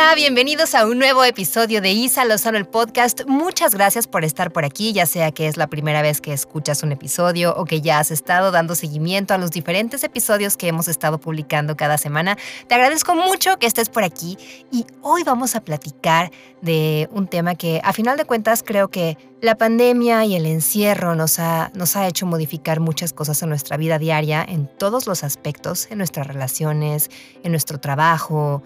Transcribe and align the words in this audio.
Hola, 0.00 0.14
bienvenidos 0.14 0.76
a 0.76 0.86
un 0.86 0.96
nuevo 1.00 1.24
episodio 1.24 1.80
de 1.80 1.90
Isa 1.90 2.24
Lozano 2.24 2.56
el 2.56 2.66
podcast. 2.66 3.22
Muchas 3.26 3.74
gracias 3.74 4.06
por 4.06 4.24
estar 4.24 4.52
por 4.52 4.64
aquí, 4.64 4.92
ya 4.92 5.06
sea 5.06 5.32
que 5.32 5.48
es 5.48 5.56
la 5.56 5.66
primera 5.66 6.02
vez 6.02 6.20
que 6.20 6.32
escuchas 6.32 6.84
un 6.84 6.92
episodio 6.92 7.52
o 7.56 7.64
que 7.64 7.80
ya 7.80 7.98
has 7.98 8.12
estado 8.12 8.52
dando 8.52 8.76
seguimiento 8.76 9.34
a 9.34 9.38
los 9.38 9.50
diferentes 9.50 10.04
episodios 10.04 10.56
que 10.56 10.68
hemos 10.68 10.86
estado 10.86 11.18
publicando 11.18 11.76
cada 11.76 11.98
semana. 11.98 12.38
Te 12.68 12.76
agradezco 12.76 13.16
mucho 13.16 13.56
que 13.58 13.66
estés 13.66 13.88
por 13.88 14.04
aquí 14.04 14.38
y 14.70 14.86
hoy 15.02 15.24
vamos 15.24 15.56
a 15.56 15.62
platicar 15.62 16.30
de 16.62 17.08
un 17.10 17.26
tema 17.26 17.56
que 17.56 17.80
a 17.82 17.92
final 17.92 18.16
de 18.16 18.24
cuentas 18.24 18.62
creo 18.64 18.90
que 18.90 19.18
la 19.40 19.56
pandemia 19.56 20.24
y 20.24 20.36
el 20.36 20.46
encierro 20.46 21.16
nos 21.16 21.40
ha, 21.40 21.72
nos 21.74 21.96
ha 21.96 22.06
hecho 22.06 22.24
modificar 22.24 22.78
muchas 22.78 23.12
cosas 23.12 23.42
en 23.42 23.48
nuestra 23.48 23.76
vida 23.76 23.98
diaria, 23.98 24.46
en 24.48 24.70
todos 24.78 25.08
los 25.08 25.24
aspectos, 25.24 25.88
en 25.90 25.98
nuestras 25.98 26.28
relaciones, 26.28 27.10
en 27.42 27.50
nuestro 27.50 27.80
trabajo, 27.80 28.62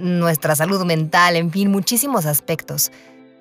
nuestra 0.00 0.54
salud 0.56 0.84
mental, 0.84 1.36
en 1.36 1.50
fin, 1.50 1.70
muchísimos 1.70 2.26
aspectos. 2.26 2.90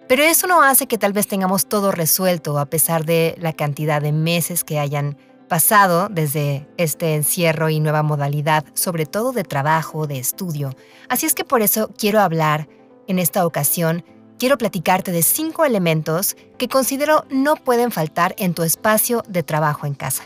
Pero 0.08 0.24
eso 0.24 0.48
no 0.48 0.64
hace 0.64 0.88
que 0.88 0.98
tal 0.98 1.14
vez 1.14 1.28
tengamos 1.28 1.68
todo 1.68 1.92
resuelto 1.92 2.58
a 2.60 2.66
pesar 2.66 3.06
de 3.06 3.36
la 3.40 3.54
cantidad 3.54 4.02
de 4.02 4.14
meses 4.14 4.64
que 4.64 4.80
hayan 4.80 5.18
pasado 5.48 6.08
desde 6.10 6.68
este 6.78 7.16
encierro 7.16 7.70
y 7.70 7.80
nueva 7.80 8.04
modalidad, 8.04 8.66
sobre 8.74 9.06
todo 9.06 9.32
de 9.32 9.44
trabajo, 9.44 10.08
de 10.08 10.20
estudio. 10.20 10.76
Así 11.10 11.26
es 11.26 11.34
que 11.34 11.44
por 11.44 11.62
eso 11.62 11.92
quiero 11.98 12.22
hablar 12.22 12.68
en 13.08 13.20
esta 13.20 13.46
ocasión, 13.46 14.04
quiero 14.38 14.58
platicarte 14.58 15.12
de 15.12 15.24
cinco 15.24 15.66
elementos 15.66 16.36
que 16.58 16.68
considero 16.68 17.26
no 17.30 17.56
pueden 17.56 17.92
faltar 17.92 18.36
en 18.38 18.54
tu 18.54 18.64
espacio 18.64 19.24
de 19.28 19.44
trabajo 19.44 19.86
en 19.86 19.94
casa. 19.94 20.24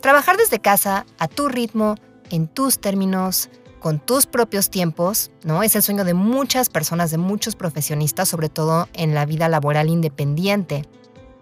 Trabajar 0.00 0.36
desde 0.36 0.60
casa, 0.60 1.06
a 1.18 1.28
tu 1.28 1.48
ritmo, 1.48 1.96
en 2.30 2.46
tus 2.46 2.80
términos, 2.80 3.48
con 3.84 3.98
tus 3.98 4.24
propios 4.24 4.70
tiempos, 4.70 5.30
¿no? 5.42 5.62
Es 5.62 5.76
el 5.76 5.82
sueño 5.82 6.04
de 6.04 6.14
muchas 6.14 6.70
personas, 6.70 7.10
de 7.10 7.18
muchos 7.18 7.54
profesionistas, 7.54 8.30
sobre 8.30 8.48
todo 8.48 8.88
en 8.94 9.12
la 9.12 9.26
vida 9.26 9.46
laboral 9.50 9.90
independiente, 9.90 10.86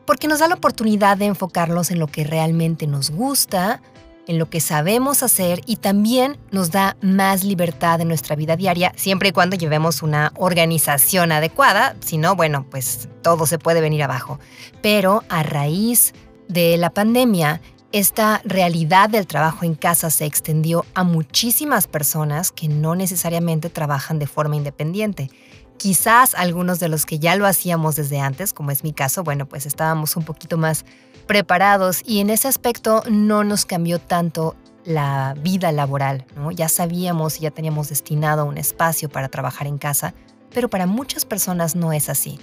porque 0.07 0.27
nos 0.27 0.41
da 0.41 0.49
la 0.49 0.57
oportunidad 0.57 1.17
de 1.17 1.27
enfocarnos 1.27 1.93
en 1.93 2.01
lo 2.01 2.09
que 2.09 2.25
realmente 2.25 2.89
nos 2.89 3.11
gusta, 3.11 3.81
en 4.27 4.41
lo 4.41 4.51
que 4.51 4.59
sabemos 4.59 5.23
hacer 5.23 5.61
y 5.67 5.77
también 5.77 6.37
nos 6.51 6.73
da 6.73 6.97
más 7.01 7.45
libertad 7.45 8.01
en 8.01 8.09
nuestra 8.09 8.34
vida 8.34 8.56
diaria, 8.56 8.93
siempre 8.97 9.29
y 9.29 9.33
cuando 9.33 9.55
llevemos 9.55 10.03
una 10.03 10.33
organización 10.34 11.31
adecuada, 11.31 11.95
si 12.01 12.19
no, 12.19 12.34
bueno, 12.34 12.67
pues 12.69 13.09
todo 13.23 13.47
se 13.47 13.61
puede 13.61 13.81
venir 13.81 14.03
abajo. 14.03 14.41
Pero 14.83 15.23
a 15.29 15.45
raíz 15.45 16.12
de 16.49 16.77
la 16.77 16.91
pandemia 16.91 17.61
esta 17.93 18.41
realidad 18.45 19.11
del 19.11 19.27
trabajo 19.27 19.65
en 19.65 19.75
casa 19.75 20.11
se 20.11 20.25
extendió 20.25 20.87
a 20.95 21.05
muchísimas 21.05 21.87
personas 21.87 22.51
que 22.51 22.69
no 22.69 22.95
necesariamente 22.95 23.69
trabajan 23.69 24.19
de 24.19 24.27
forma 24.27 24.57
independiente. 24.57 25.31
Quizás 25.77 26.34
algunos 26.34 26.81
de 26.81 26.89
los 26.89 27.05
que 27.05 27.19
ya 27.19 27.37
lo 27.37 27.47
hacíamos 27.47 27.97
desde 27.97 28.19
antes, 28.19 28.53
como 28.53 28.71
es 28.71 28.83
mi 28.83 28.93
caso, 28.93 29.25
bueno, 29.25 29.47
pues 29.47 29.67
estábamos 29.67 30.17
un 30.17 30.25
poquito 30.25 30.57
más 30.57 30.87
preparados 31.27 32.03
y 32.07 32.21
en 32.21 32.31
ese 32.31 32.49
aspecto 32.49 33.03
no 33.11 33.45
nos 33.45 33.67
cambió 33.67 33.99
tanto 33.99 34.56
la 34.84 35.34
vida 35.41 35.71
laboral, 35.71 36.25
¿no? 36.34 36.51
Ya 36.51 36.69
sabíamos 36.69 37.39
y 37.39 37.43
ya 37.43 37.51
teníamos 37.51 37.91
destinado 37.91 38.45
un 38.47 38.59
espacio 38.59 39.09
para 39.09 39.29
trabajar 39.29 39.67
en 39.67 39.79
casa, 39.79 40.15
pero 40.55 40.69
para 40.69 40.87
muchas 40.87 41.25
personas 41.25 41.77
no 41.77 41.93
es 41.93 42.09
así. 42.09 42.39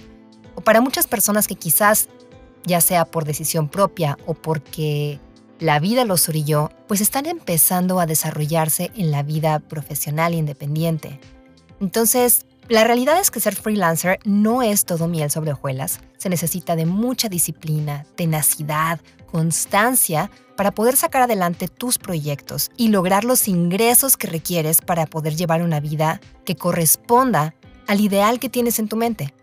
O 0.54 0.60
para 0.60 0.80
muchas 0.80 1.06
personas 1.06 1.48
que 1.48 1.56
quizás, 1.56 2.08
ya 2.64 2.80
sea 2.80 3.04
por 3.04 3.24
decisión 3.24 3.68
propia 3.68 4.16
o 4.26 4.34
porque 4.34 5.18
la 5.60 5.78
vida 5.78 6.04
los 6.04 6.28
orilló, 6.28 6.70
pues 6.88 7.00
están 7.00 7.26
empezando 7.26 8.00
a 8.00 8.06
desarrollarse 8.06 8.90
en 8.96 9.10
la 9.10 9.22
vida 9.22 9.60
profesional 9.60 10.34
independiente. 10.34 11.20
Entonces, 11.80 12.46
la 12.68 12.84
realidad 12.84 13.20
es 13.20 13.30
que 13.30 13.40
ser 13.40 13.54
freelancer 13.54 14.20
no 14.24 14.62
es 14.62 14.84
todo 14.84 15.06
miel 15.06 15.30
sobre 15.30 15.52
hojuelas. 15.52 16.00
Se 16.18 16.28
necesita 16.28 16.76
de 16.76 16.86
mucha 16.86 17.28
disciplina, 17.28 18.06
tenacidad, 18.16 19.00
constancia 19.30 20.30
para 20.56 20.70
poder 20.70 20.96
sacar 20.96 21.22
adelante 21.22 21.68
tus 21.68 21.98
proyectos 21.98 22.70
y 22.76 22.88
lograr 22.88 23.24
los 23.24 23.48
ingresos 23.48 24.16
que 24.16 24.28
requieres 24.28 24.80
para 24.80 25.06
poder 25.06 25.36
llevar 25.36 25.62
una 25.62 25.80
vida 25.80 26.20
que 26.44 26.56
corresponda 26.56 27.54
al 27.86 28.00
ideal 28.00 28.38
que 28.38 28.48
tienes 28.48 28.78
en 28.78 28.88
tu 28.88 28.96
mente. 28.96 29.34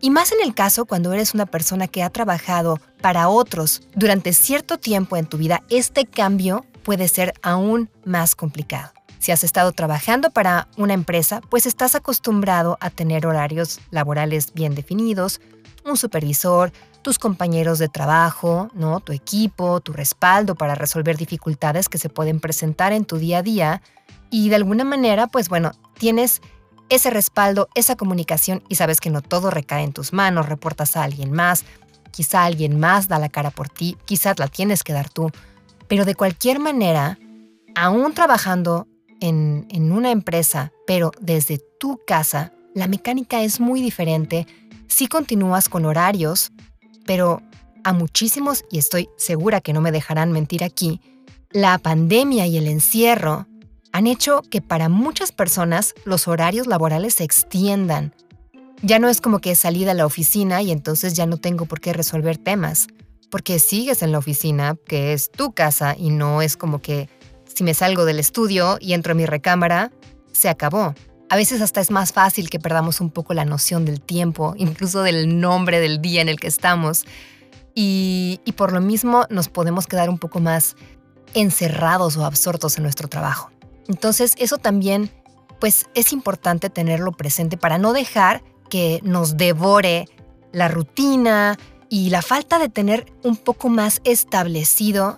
Y 0.00 0.10
más 0.10 0.32
en 0.32 0.38
el 0.42 0.54
caso 0.54 0.84
cuando 0.84 1.12
eres 1.12 1.34
una 1.34 1.46
persona 1.46 1.88
que 1.88 2.02
ha 2.02 2.10
trabajado 2.10 2.78
para 3.00 3.28
otros 3.28 3.82
durante 3.94 4.32
cierto 4.32 4.78
tiempo 4.78 5.16
en 5.16 5.26
tu 5.26 5.38
vida, 5.38 5.62
este 5.70 6.04
cambio 6.04 6.64
puede 6.82 7.08
ser 7.08 7.32
aún 7.42 7.90
más 8.04 8.34
complicado. 8.34 8.92
Si 9.18 9.32
has 9.32 9.42
estado 9.42 9.72
trabajando 9.72 10.30
para 10.30 10.68
una 10.76 10.92
empresa, 10.92 11.40
pues 11.48 11.64
estás 11.64 11.94
acostumbrado 11.94 12.76
a 12.80 12.90
tener 12.90 13.26
horarios 13.26 13.80
laborales 13.90 14.52
bien 14.52 14.74
definidos, 14.74 15.40
un 15.86 15.96
supervisor, 15.96 16.72
tus 17.00 17.18
compañeros 17.18 17.78
de 17.78 17.88
trabajo, 17.88 18.68
¿no? 18.74 19.00
tu 19.00 19.12
equipo, 19.12 19.80
tu 19.80 19.92
respaldo 19.92 20.54
para 20.54 20.74
resolver 20.74 21.16
dificultades 21.16 21.88
que 21.88 21.98
se 21.98 22.08
pueden 22.10 22.40
presentar 22.40 22.92
en 22.92 23.04
tu 23.04 23.16
día 23.16 23.38
a 23.38 23.42
día 23.42 23.82
y 24.30 24.48
de 24.48 24.56
alguna 24.56 24.84
manera, 24.84 25.26
pues 25.26 25.48
bueno, 25.48 25.72
tienes 25.98 26.42
ese 26.88 27.10
respaldo, 27.10 27.68
esa 27.74 27.96
comunicación 27.96 28.62
y 28.68 28.74
sabes 28.76 29.00
que 29.00 29.10
no 29.10 29.22
todo 29.22 29.50
recae 29.50 29.84
en 29.84 29.92
tus 29.92 30.12
manos, 30.12 30.48
reportas 30.48 30.96
a 30.96 31.04
alguien 31.04 31.32
más, 31.32 31.64
quizá 32.10 32.44
alguien 32.44 32.78
más 32.78 33.08
da 33.08 33.18
la 33.18 33.28
cara 33.28 33.50
por 33.50 33.68
ti, 33.68 33.96
quizás 34.04 34.38
la 34.38 34.48
tienes 34.48 34.82
que 34.84 34.92
dar 34.92 35.08
tú, 35.08 35.30
pero 35.88 36.04
de 36.04 36.14
cualquier 36.14 36.58
manera, 36.58 37.18
aún 37.74 38.14
trabajando 38.14 38.86
en, 39.20 39.92
una 39.92 40.10
empresa, 40.10 40.72
pero 40.86 41.10
desde 41.20 41.58
tu 41.78 42.00
casa, 42.06 42.52
la 42.74 42.88
mecánica 42.88 43.42
es 43.42 43.60
muy 43.60 43.80
diferente. 43.80 44.46
Si 44.88 45.06
continúas 45.06 45.68
con 45.68 45.84
horarios, 45.86 46.52
pero 47.06 47.40
a 47.84 47.92
muchísimos, 47.92 48.64
y 48.70 48.78
estoy 48.78 49.08
segura 49.16 49.60
que 49.60 49.72
no 49.72 49.80
me 49.80 49.92
dejarán 49.92 50.32
mentir 50.32 50.64
aquí, 50.64 51.00
la 51.50 51.78
pandemia 51.78 52.46
y 52.46 52.56
el 52.56 52.66
encierro 52.66 53.46
han 53.94 54.08
hecho 54.08 54.42
que 54.50 54.60
para 54.60 54.88
muchas 54.88 55.30
personas 55.30 55.94
los 56.04 56.26
horarios 56.26 56.66
laborales 56.66 57.14
se 57.14 57.22
extiendan. 57.22 58.12
Ya 58.82 58.98
no 58.98 59.08
es 59.08 59.20
como 59.20 59.38
que 59.38 59.54
salí 59.54 59.84
de 59.84 59.94
la 59.94 60.04
oficina 60.04 60.62
y 60.62 60.72
entonces 60.72 61.14
ya 61.14 61.26
no 61.26 61.36
tengo 61.36 61.66
por 61.66 61.80
qué 61.80 61.92
resolver 61.92 62.36
temas, 62.36 62.88
porque 63.30 63.60
sigues 63.60 64.02
en 64.02 64.10
la 64.10 64.18
oficina, 64.18 64.76
que 64.88 65.12
es 65.12 65.30
tu 65.30 65.52
casa, 65.52 65.94
y 65.96 66.10
no 66.10 66.42
es 66.42 66.56
como 66.56 66.82
que 66.82 67.08
si 67.44 67.62
me 67.62 67.72
salgo 67.72 68.04
del 68.04 68.18
estudio 68.18 68.78
y 68.80 68.94
entro 68.94 69.12
a 69.12 69.14
mi 69.14 69.26
recámara, 69.26 69.92
se 70.32 70.48
acabó. 70.48 70.96
A 71.30 71.36
veces 71.36 71.60
hasta 71.60 71.80
es 71.80 71.92
más 71.92 72.12
fácil 72.12 72.50
que 72.50 72.58
perdamos 72.58 73.00
un 73.00 73.10
poco 73.10 73.32
la 73.32 73.44
noción 73.44 73.84
del 73.84 74.00
tiempo, 74.00 74.54
incluso 74.56 75.04
del 75.04 75.38
nombre 75.38 75.78
del 75.78 76.02
día 76.02 76.20
en 76.20 76.28
el 76.28 76.40
que 76.40 76.48
estamos. 76.48 77.04
Y, 77.76 78.40
y 78.44 78.52
por 78.52 78.72
lo 78.72 78.80
mismo 78.80 79.24
nos 79.30 79.48
podemos 79.48 79.86
quedar 79.86 80.10
un 80.10 80.18
poco 80.18 80.40
más 80.40 80.74
encerrados 81.32 82.16
o 82.16 82.24
absortos 82.24 82.76
en 82.76 82.82
nuestro 82.82 83.06
trabajo. 83.06 83.53
Entonces, 83.88 84.34
eso 84.38 84.58
también, 84.58 85.10
pues 85.60 85.86
es 85.94 86.12
importante 86.12 86.70
tenerlo 86.70 87.12
presente 87.12 87.56
para 87.56 87.78
no 87.78 87.92
dejar 87.92 88.42
que 88.70 89.00
nos 89.02 89.36
devore 89.36 90.08
la 90.52 90.68
rutina 90.68 91.58
y 91.88 92.10
la 92.10 92.22
falta 92.22 92.58
de 92.58 92.68
tener 92.68 93.12
un 93.22 93.36
poco 93.36 93.68
más 93.68 94.00
establecido 94.04 95.16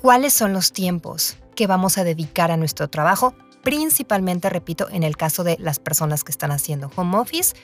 cuáles 0.00 0.32
son 0.32 0.52
los 0.52 0.72
tiempos 0.72 1.36
que 1.54 1.66
vamos 1.66 1.98
a 1.98 2.04
dedicar 2.04 2.50
a 2.50 2.56
nuestro 2.56 2.88
trabajo, 2.88 3.34
principalmente, 3.62 4.48
repito, 4.48 4.88
en 4.90 5.02
el 5.02 5.16
caso 5.16 5.44
de 5.44 5.56
las 5.60 5.78
personas 5.78 6.24
que 6.24 6.32
están 6.32 6.50
haciendo 6.50 6.90
home 6.96 7.18
office, 7.18 7.54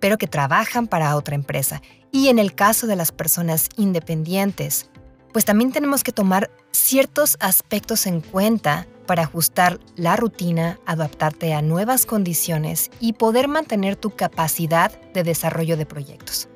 pero 0.00 0.18
que 0.18 0.26
trabajan 0.26 0.88
para 0.88 1.16
otra 1.16 1.34
empresa. 1.34 1.80
Y 2.12 2.28
en 2.28 2.38
el 2.38 2.54
caso 2.54 2.86
de 2.86 2.96
las 2.96 3.12
personas 3.12 3.68
independientes, 3.76 4.90
pues 5.32 5.44
también 5.44 5.72
tenemos 5.72 6.02
que 6.04 6.12
tomar 6.12 6.50
ciertos 6.72 7.36
aspectos 7.40 8.06
en 8.06 8.20
cuenta 8.20 8.86
para 9.06 9.22
ajustar 9.22 9.80
la 9.96 10.16
rutina, 10.16 10.78
adaptarte 10.84 11.54
a 11.54 11.62
nuevas 11.62 12.06
condiciones 12.06 12.90
y 13.00 13.14
poder 13.14 13.48
mantener 13.48 13.96
tu 13.96 14.10
capacidad 14.10 14.92
de 15.12 15.22
desarrollo 15.22 15.76
de 15.76 15.86
proyectos. 15.86 16.48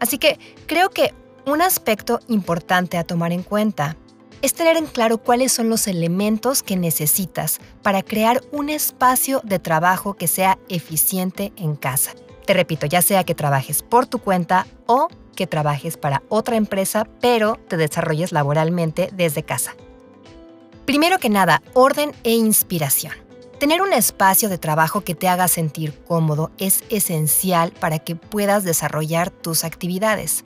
Así 0.00 0.18
que 0.18 0.38
creo 0.66 0.90
que 0.90 1.14
un 1.46 1.62
aspecto 1.62 2.20
importante 2.28 2.98
a 2.98 3.04
tomar 3.04 3.32
en 3.32 3.42
cuenta 3.42 3.96
es 4.42 4.54
tener 4.54 4.76
en 4.76 4.86
claro 4.86 5.18
cuáles 5.18 5.52
son 5.52 5.68
los 5.68 5.86
elementos 5.86 6.62
que 6.62 6.76
necesitas 6.76 7.60
para 7.82 8.02
crear 8.02 8.42
un 8.50 8.68
espacio 8.68 9.40
de 9.44 9.60
trabajo 9.60 10.14
que 10.14 10.26
sea 10.26 10.58
eficiente 10.68 11.52
en 11.56 11.76
casa. 11.76 12.12
Te 12.44 12.54
repito, 12.54 12.86
ya 12.86 13.02
sea 13.02 13.22
que 13.22 13.36
trabajes 13.36 13.82
por 13.82 14.06
tu 14.06 14.18
cuenta 14.18 14.66
o 14.86 15.08
que 15.36 15.46
trabajes 15.46 15.96
para 15.96 16.22
otra 16.28 16.56
empresa, 16.56 17.06
pero 17.20 17.56
te 17.68 17.76
desarrolles 17.76 18.32
laboralmente 18.32 19.10
desde 19.12 19.44
casa. 19.44 19.74
Primero 20.84 21.18
que 21.20 21.30
nada, 21.30 21.62
orden 21.74 22.12
e 22.24 22.34
inspiración. 22.34 23.12
Tener 23.60 23.82
un 23.82 23.92
espacio 23.92 24.48
de 24.48 24.58
trabajo 24.58 25.02
que 25.02 25.14
te 25.14 25.28
haga 25.28 25.46
sentir 25.46 25.96
cómodo 26.04 26.50
es 26.58 26.82
esencial 26.90 27.72
para 27.78 28.00
que 28.00 28.16
puedas 28.16 28.64
desarrollar 28.64 29.30
tus 29.30 29.62
actividades. 29.62 30.44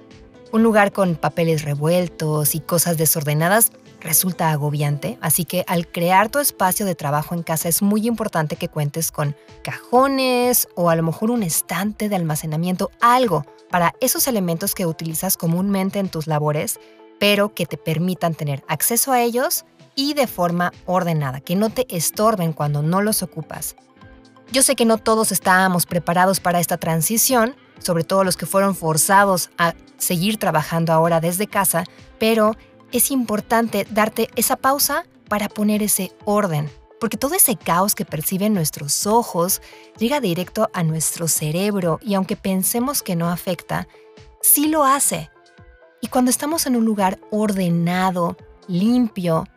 Un 0.52 0.62
lugar 0.62 0.92
con 0.92 1.16
papeles 1.16 1.62
revueltos 1.62 2.54
y 2.54 2.60
cosas 2.60 2.98
desordenadas 2.98 3.72
resulta 4.00 4.50
agobiante, 4.50 5.16
así 5.22 5.46
que 5.46 5.64
al 5.66 5.88
crear 5.88 6.28
tu 6.28 6.38
espacio 6.38 6.84
de 6.84 6.94
trabajo 6.94 7.34
en 7.34 7.42
casa 7.42 7.70
es 7.70 7.80
muy 7.80 8.06
importante 8.06 8.56
que 8.56 8.68
cuentes 8.68 9.10
con 9.10 9.34
cajones 9.62 10.68
o 10.74 10.90
a 10.90 10.96
lo 10.96 11.02
mejor 11.02 11.30
un 11.30 11.42
estante 11.42 12.10
de 12.10 12.16
almacenamiento, 12.16 12.90
algo 13.00 13.46
para 13.70 13.94
esos 14.02 14.28
elementos 14.28 14.74
que 14.74 14.84
utilizas 14.84 15.38
comúnmente 15.38 15.98
en 15.98 16.10
tus 16.10 16.26
labores, 16.26 16.78
pero 17.18 17.54
que 17.54 17.64
te 17.64 17.78
permitan 17.78 18.34
tener 18.34 18.62
acceso 18.68 19.12
a 19.12 19.22
ellos 19.22 19.64
y 19.96 20.14
de 20.14 20.28
forma 20.28 20.72
ordenada, 20.84 21.40
que 21.40 21.56
no 21.56 21.70
te 21.70 21.86
estorben 21.96 22.52
cuando 22.52 22.82
no 22.82 23.02
los 23.02 23.24
ocupas. 23.24 23.74
Yo 24.52 24.62
sé 24.62 24.76
que 24.76 24.84
no 24.84 24.98
todos 24.98 25.32
estábamos 25.32 25.86
preparados 25.86 26.38
para 26.38 26.60
esta 26.60 26.76
transición, 26.76 27.56
sobre 27.80 28.04
todo 28.04 28.22
los 28.22 28.36
que 28.36 28.46
fueron 28.46 28.76
forzados 28.76 29.50
a 29.58 29.74
seguir 29.96 30.38
trabajando 30.38 30.92
ahora 30.92 31.20
desde 31.20 31.48
casa, 31.48 31.84
pero 32.18 32.54
es 32.92 33.10
importante 33.10 33.86
darte 33.90 34.28
esa 34.36 34.56
pausa 34.56 35.04
para 35.28 35.48
poner 35.48 35.82
ese 35.82 36.12
orden, 36.24 36.70
porque 37.00 37.16
todo 37.16 37.34
ese 37.34 37.56
caos 37.56 37.94
que 37.94 38.04
perciben 38.04 38.54
nuestros 38.54 39.06
ojos 39.06 39.60
llega 39.98 40.20
directo 40.20 40.70
a 40.72 40.84
nuestro 40.84 41.26
cerebro 41.26 41.98
y 42.02 42.14
aunque 42.14 42.36
pensemos 42.36 43.02
que 43.02 43.16
no 43.16 43.28
afecta, 43.28 43.88
sí 44.40 44.68
lo 44.68 44.84
hace. 44.84 45.30
Y 46.00 46.08
cuando 46.08 46.30
estamos 46.30 46.66
en 46.66 46.76
un 46.76 46.84
lugar 46.84 47.18
ordenado, 47.30 48.36
limpio, 48.68 49.48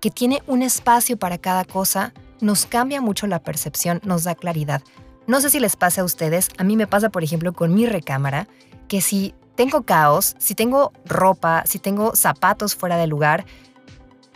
que 0.00 0.10
tiene 0.10 0.42
un 0.46 0.62
espacio 0.62 1.16
para 1.16 1.38
cada 1.38 1.64
cosa, 1.64 2.12
nos 2.40 2.66
cambia 2.66 3.00
mucho 3.00 3.26
la 3.26 3.40
percepción, 3.40 4.00
nos 4.04 4.24
da 4.24 4.34
claridad. 4.34 4.82
No 5.26 5.40
sé 5.40 5.50
si 5.50 5.60
les 5.60 5.76
pasa 5.76 6.02
a 6.02 6.04
ustedes, 6.04 6.48
a 6.56 6.64
mí 6.64 6.76
me 6.76 6.86
pasa 6.86 7.10
por 7.10 7.22
ejemplo 7.24 7.52
con 7.52 7.74
mi 7.74 7.86
recámara, 7.86 8.48
que 8.88 9.00
si 9.00 9.34
tengo 9.56 9.82
caos, 9.82 10.36
si 10.38 10.54
tengo 10.54 10.92
ropa, 11.04 11.64
si 11.66 11.78
tengo 11.78 12.14
zapatos 12.14 12.74
fuera 12.74 12.96
de 12.96 13.06
lugar, 13.06 13.44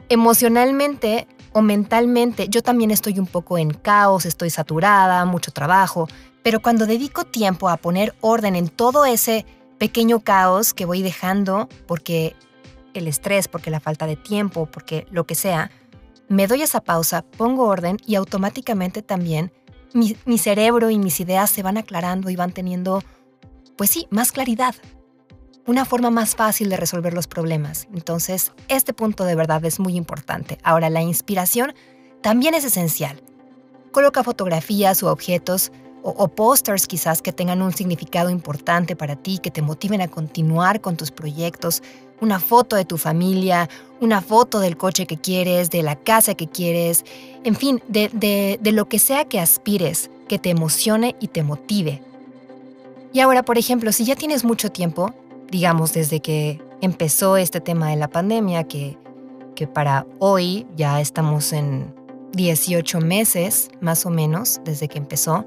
emocionalmente 0.08 1.26
o 1.52 1.62
mentalmente 1.62 2.48
yo 2.48 2.62
también 2.62 2.90
estoy 2.90 3.18
un 3.18 3.26
poco 3.26 3.56
en 3.56 3.72
caos, 3.72 4.26
estoy 4.26 4.50
saturada, 4.50 5.24
mucho 5.24 5.52
trabajo, 5.52 6.08
pero 6.42 6.60
cuando 6.60 6.86
dedico 6.86 7.24
tiempo 7.24 7.68
a 7.68 7.76
poner 7.76 8.14
orden 8.20 8.56
en 8.56 8.68
todo 8.68 9.04
ese 9.04 9.46
pequeño 9.78 10.20
caos 10.20 10.74
que 10.74 10.84
voy 10.84 11.02
dejando 11.02 11.68
porque 11.86 12.34
el 12.94 13.08
estrés, 13.08 13.48
porque 13.48 13.70
la 13.70 13.80
falta 13.80 14.06
de 14.06 14.16
tiempo, 14.16 14.66
porque 14.66 15.06
lo 15.10 15.24
que 15.26 15.34
sea, 15.34 15.70
me 16.28 16.46
doy 16.46 16.62
esa 16.62 16.80
pausa, 16.80 17.22
pongo 17.22 17.66
orden 17.66 17.96
y 18.06 18.14
automáticamente 18.14 19.02
también 19.02 19.52
mi, 19.94 20.38
cerebro 20.38 20.90
y 20.90 20.98
mis 20.98 21.20
ideas 21.20 21.50
se 21.50 21.62
van 21.62 21.76
aclarando 21.76 22.30
y 22.30 22.36
van 22.36 22.52
teniendo, 22.52 23.02
pues 23.76 23.90
sí, 23.90 24.06
más 24.10 24.32
claridad. 24.32 24.74
Una 25.66 25.84
forma 25.84 26.10
más 26.10 26.34
fácil 26.34 26.68
de 26.70 26.76
resolver 26.76 27.14
los 27.14 27.26
problemas. 27.26 27.86
Entonces, 27.94 28.52
este 28.68 28.92
punto 28.92 29.24
de 29.24 29.36
verdad 29.36 29.64
es 29.64 29.78
muy 29.78 29.96
importante. 29.96 30.58
Ahora, 30.64 30.90
la 30.90 31.02
inspiración 31.02 31.74
también 32.20 32.54
es 32.54 32.64
esencial. 32.64 33.22
Coloca 33.92 34.24
fotografías 34.24 35.02
o 35.02 35.12
objetos 35.12 35.70
o, 36.04 36.28
pósters 36.28 36.88
quizás 36.88 37.22
que 37.22 37.32
tengan 37.32 37.62
un 37.62 37.72
significado 37.72 38.28
importante 38.28 38.96
para 38.96 39.14
ti, 39.14 39.38
que 39.38 39.52
te 39.52 39.62
motiven 39.62 40.00
a 40.00 40.08
continuar 40.08 40.80
con 40.80 40.96
tus 40.96 41.12
proyectos, 41.12 41.80
una 42.22 42.38
foto 42.38 42.76
de 42.76 42.84
tu 42.84 42.96
familia, 42.96 43.68
una 44.00 44.22
foto 44.22 44.60
del 44.60 44.76
coche 44.76 45.06
que 45.06 45.18
quieres, 45.18 45.70
de 45.70 45.82
la 45.82 45.96
casa 45.96 46.34
que 46.34 46.46
quieres, 46.46 47.04
en 47.44 47.56
fin, 47.56 47.82
de, 47.88 48.58
de 48.60 48.72
lo 48.72 48.88
que 48.88 49.00
sea 49.00 49.24
que 49.26 49.40
aspires, 49.40 50.08
que 50.28 50.38
te 50.38 50.50
emocione 50.50 51.16
y 51.20 51.28
te 51.28 51.42
motive. 51.42 52.00
Y 53.12 53.20
ahora, 53.20 53.42
por 53.42 53.58
ejemplo, 53.58 53.92
si 53.92 54.04
ya 54.04 54.14
tienes 54.14 54.44
mucho 54.44 54.70
tiempo, 54.70 55.12
digamos 55.50 55.92
desde 55.92 56.20
que 56.20 56.62
empezó 56.80 57.36
este 57.36 57.60
tema 57.60 57.90
de 57.90 57.96
la 57.96 58.08
pandemia, 58.08 58.64
que, 58.64 58.96
que 59.54 59.66
para 59.66 60.06
hoy 60.18 60.66
ya 60.76 61.00
estamos 61.00 61.52
en 61.52 61.92
18 62.32 63.00
meses, 63.00 63.68
más 63.80 64.06
o 64.06 64.10
menos, 64.10 64.60
desde 64.64 64.88
que 64.88 64.98
empezó, 64.98 65.44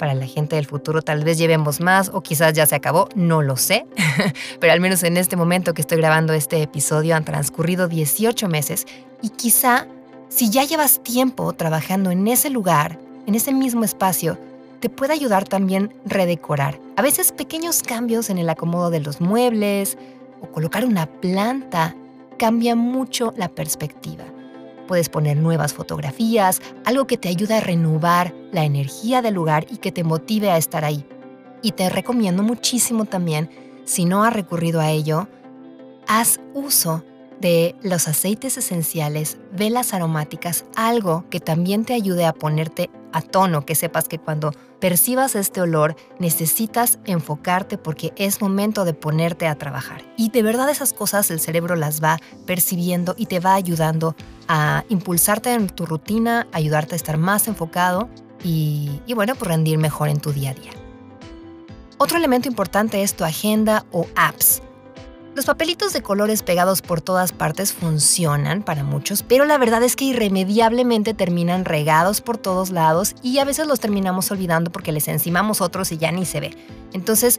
para 0.00 0.14
la 0.14 0.26
gente 0.26 0.56
del 0.56 0.64
futuro 0.64 1.02
tal 1.02 1.22
vez 1.22 1.36
llevemos 1.36 1.80
más 1.80 2.10
o 2.12 2.22
quizás 2.22 2.54
ya 2.54 2.64
se 2.64 2.74
acabó, 2.74 3.10
no 3.14 3.42
lo 3.42 3.58
sé, 3.58 3.86
pero 4.58 4.72
al 4.72 4.80
menos 4.80 5.02
en 5.02 5.18
este 5.18 5.36
momento 5.36 5.74
que 5.74 5.82
estoy 5.82 5.98
grabando 5.98 6.32
este 6.32 6.62
episodio 6.62 7.14
han 7.14 7.24
transcurrido 7.26 7.86
18 7.86 8.48
meses 8.48 8.86
y 9.20 9.28
quizá 9.28 9.86
si 10.30 10.48
ya 10.48 10.64
llevas 10.64 11.02
tiempo 11.02 11.52
trabajando 11.52 12.10
en 12.10 12.26
ese 12.28 12.48
lugar, 12.48 12.98
en 13.26 13.34
ese 13.34 13.52
mismo 13.52 13.84
espacio, 13.84 14.38
te 14.80 14.88
puede 14.88 15.12
ayudar 15.12 15.46
también 15.46 15.92
redecorar. 16.06 16.80
A 16.96 17.02
veces 17.02 17.30
pequeños 17.30 17.82
cambios 17.82 18.30
en 18.30 18.38
el 18.38 18.48
acomodo 18.48 18.88
de 18.88 19.00
los 19.00 19.20
muebles 19.20 19.98
o 20.40 20.46
colocar 20.50 20.86
una 20.86 21.04
planta 21.04 21.94
cambia 22.38 22.74
mucho 22.74 23.34
la 23.36 23.50
perspectiva 23.50 24.24
puedes 24.90 25.08
poner 25.08 25.36
nuevas 25.36 25.72
fotografías, 25.72 26.60
algo 26.84 27.06
que 27.06 27.16
te 27.16 27.28
ayude 27.28 27.54
a 27.54 27.60
renovar 27.60 28.34
la 28.50 28.64
energía 28.64 29.22
del 29.22 29.34
lugar 29.34 29.64
y 29.70 29.76
que 29.76 29.92
te 29.92 30.02
motive 30.02 30.50
a 30.50 30.56
estar 30.56 30.84
ahí. 30.84 31.06
Y 31.62 31.70
te 31.70 31.88
recomiendo 31.88 32.42
muchísimo 32.42 33.04
también, 33.04 33.48
si 33.84 34.04
no 34.04 34.24
has 34.24 34.32
recurrido 34.32 34.80
a 34.80 34.90
ello, 34.90 35.28
haz 36.08 36.40
uso 36.54 37.04
de 37.40 37.76
los 37.82 38.08
aceites 38.08 38.58
esenciales, 38.58 39.38
velas 39.52 39.94
aromáticas, 39.94 40.64
algo 40.74 41.24
que 41.30 41.38
también 41.38 41.84
te 41.84 41.94
ayude 41.94 42.26
a 42.26 42.32
ponerte 42.32 42.90
a 43.12 43.22
tono, 43.22 43.64
que 43.66 43.74
sepas 43.74 44.08
que 44.08 44.18
cuando 44.18 44.52
percibas 44.80 45.34
este 45.34 45.60
olor 45.60 45.96
necesitas 46.18 46.98
enfocarte 47.04 47.78
porque 47.78 48.12
es 48.16 48.40
momento 48.40 48.84
de 48.84 48.94
ponerte 48.94 49.46
a 49.46 49.56
trabajar. 49.56 50.02
Y 50.16 50.30
de 50.30 50.42
verdad 50.42 50.70
esas 50.70 50.92
cosas 50.92 51.30
el 51.30 51.40
cerebro 51.40 51.76
las 51.76 52.02
va 52.02 52.18
percibiendo 52.46 53.14
y 53.16 53.26
te 53.26 53.40
va 53.40 53.54
ayudando 53.54 54.16
a 54.48 54.84
impulsarte 54.88 55.52
en 55.52 55.68
tu 55.68 55.86
rutina, 55.86 56.46
ayudarte 56.52 56.94
a 56.94 56.96
estar 56.96 57.18
más 57.18 57.48
enfocado 57.48 58.08
y, 58.42 59.00
y 59.06 59.14
bueno, 59.14 59.34
pues 59.34 59.48
rendir 59.50 59.78
mejor 59.78 60.08
en 60.08 60.20
tu 60.20 60.32
día 60.32 60.50
a 60.50 60.54
día. 60.54 60.72
Otro 61.98 62.16
elemento 62.16 62.48
importante 62.48 63.02
es 63.02 63.14
tu 63.14 63.24
agenda 63.24 63.84
o 63.92 64.06
apps. 64.16 64.62
Los 65.36 65.46
papelitos 65.46 65.92
de 65.92 66.02
colores 66.02 66.42
pegados 66.42 66.82
por 66.82 67.00
todas 67.00 67.30
partes 67.30 67.72
funcionan 67.72 68.64
para 68.64 68.82
muchos, 68.82 69.22
pero 69.22 69.44
la 69.44 69.58
verdad 69.58 69.80
es 69.84 69.94
que 69.94 70.06
irremediablemente 70.06 71.14
terminan 71.14 71.64
regados 71.64 72.20
por 72.20 72.36
todos 72.36 72.70
lados 72.70 73.14
y 73.22 73.38
a 73.38 73.44
veces 73.44 73.68
los 73.68 73.78
terminamos 73.78 74.30
olvidando 74.32 74.72
porque 74.72 74.90
les 74.90 75.06
encimamos 75.06 75.60
otros 75.60 75.92
y 75.92 75.98
ya 75.98 76.10
ni 76.10 76.26
se 76.26 76.40
ve. 76.40 76.56
Entonces, 76.92 77.38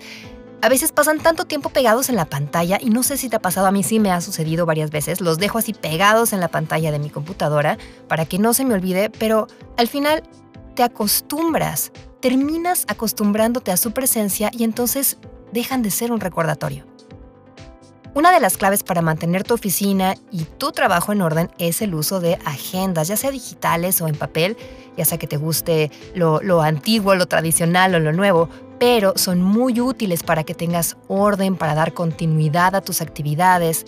a 0.61 0.69
veces 0.69 0.93
pasan 0.93 1.19
tanto 1.19 1.43
tiempo 1.43 1.69
pegados 1.69 2.07
en 2.07 2.15
la 2.15 2.25
pantalla 2.25 2.77
y 2.79 2.91
no 2.91 3.03
sé 3.03 3.17
si 3.17 3.27
te 3.27 3.35
ha 3.35 3.41
pasado, 3.41 3.67
a 3.67 3.71
mí 3.71 3.83
sí 3.83 3.99
me 3.99 4.11
ha 4.11 4.21
sucedido 4.21 4.65
varias 4.65 4.89
veces, 4.89 5.19
los 5.19 5.37
dejo 5.37 5.57
así 5.57 5.73
pegados 5.73 6.31
en 6.31 6.39
la 6.39 6.47
pantalla 6.47 6.93
de 6.93 6.99
mi 6.99 7.09
computadora 7.09 7.77
para 8.07 8.25
que 8.25 8.39
no 8.39 8.53
se 8.53 8.63
me 8.63 8.73
olvide, 8.73 9.09
pero 9.09 9.47
al 9.77 9.89
final 9.89 10.23
te 10.75 10.83
acostumbras, 10.83 11.91
terminas 12.21 12.85
acostumbrándote 12.87 13.71
a 13.71 13.77
su 13.77 13.91
presencia 13.91 14.49
y 14.53 14.63
entonces 14.63 15.17
dejan 15.51 15.81
de 15.81 15.91
ser 15.91 16.13
un 16.13 16.21
recordatorio. 16.21 16.90
Una 18.13 18.33
de 18.33 18.41
las 18.41 18.57
claves 18.57 18.83
para 18.83 19.01
mantener 19.01 19.45
tu 19.45 19.53
oficina 19.53 20.15
y 20.31 20.43
tu 20.43 20.73
trabajo 20.73 21.13
en 21.13 21.21
orden 21.21 21.49
es 21.59 21.81
el 21.81 21.95
uso 21.95 22.19
de 22.19 22.37
agendas, 22.43 23.07
ya 23.07 23.15
sea 23.15 23.31
digitales 23.31 24.01
o 24.01 24.07
en 24.09 24.15
papel, 24.15 24.57
ya 24.97 25.05
sea 25.05 25.17
que 25.17 25.27
te 25.27 25.37
guste 25.37 25.89
lo, 26.13 26.61
antiguo, 26.61 27.15
lo 27.15 27.27
tradicional 27.27 27.95
o 27.95 27.99
lo 27.99 28.11
nuevo, 28.11 28.49
pero 28.79 29.13
son 29.15 29.41
muy 29.41 29.79
útiles 29.79 30.23
para 30.23 30.43
que 30.43 30.53
tengas 30.53 30.97
orden, 31.07 31.55
para 31.55 31.73
dar 31.73 31.93
continuidad 31.93 32.75
a 32.75 32.81
tus 32.81 32.99
actividades. 32.99 33.85